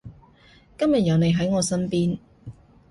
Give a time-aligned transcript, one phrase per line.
[0.79, 2.17] 今日有你喺我身邊